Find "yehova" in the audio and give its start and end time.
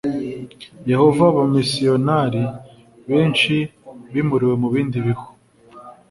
0.91-1.23